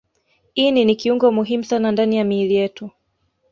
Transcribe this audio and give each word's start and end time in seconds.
Ini 0.55 0.85
ni 0.85 0.95
kiungo 0.95 1.31
muhimu 1.31 1.63
sana 1.63 1.91
ndani 1.91 2.17
ya 2.17 2.23
miili 2.23 2.55
yetu 2.55 2.89